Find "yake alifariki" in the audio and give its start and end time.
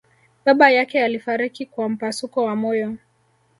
0.71-1.65